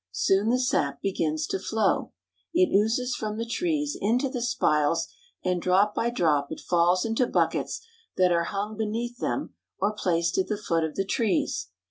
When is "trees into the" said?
3.45-4.41